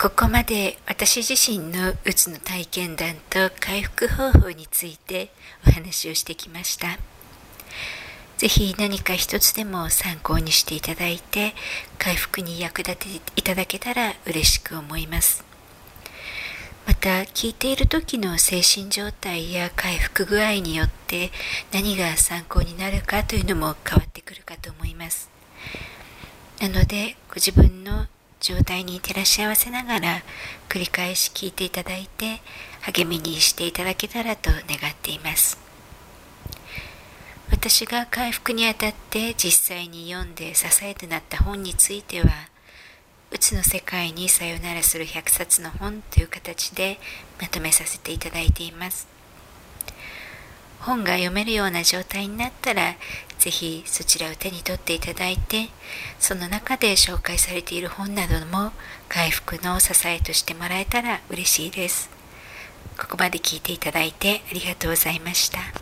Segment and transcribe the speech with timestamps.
[0.00, 5.32] ここまで私自身のうつの体験談と回復方法について
[5.66, 7.00] お話をしてきました。
[8.36, 11.52] ぜひ何か一つでも参考にしていただいて
[11.98, 15.42] 回復に役立てていただけたら嬉しく思います。
[16.86, 21.32] また聞いている時の精神状態や回復具合によって
[21.72, 25.28] 何が参考になるかというのも変わってくるかと思います。
[26.60, 28.06] なのでご自分の
[28.40, 30.22] 状態に照らし合わせながら
[30.68, 32.40] 繰り返し聞いていただいて
[32.82, 35.58] 励みにしていただけたらと願っています。
[37.50, 42.28] 私が回復にあたって実際に読んで支えとなった本については
[43.30, 46.98] うつの世界にさよならする100冊の本という形で
[47.40, 49.17] まとめさせていただいています。
[50.88, 52.96] 本が読めるような状態になったら
[53.38, 55.68] ぜひそちらを手に取っていただいて
[56.18, 58.72] その中で紹介されている本なども
[59.06, 62.08] 回復の支えとしてもらえたら嬉しいです
[62.98, 65.77] ここまで聞いていただいてありがとうございました。